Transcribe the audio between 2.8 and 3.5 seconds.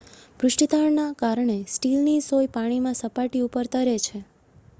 સપાટી